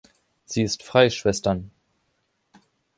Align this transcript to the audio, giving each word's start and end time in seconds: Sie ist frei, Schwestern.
Sie 0.45 0.63
ist 0.63 0.81
frei, 0.81 1.11
Schwestern. 1.11 1.69